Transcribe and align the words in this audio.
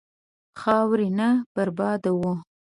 خاورې 0.59 1.07
نه 1.19 1.29
بربادوه. 1.53 2.33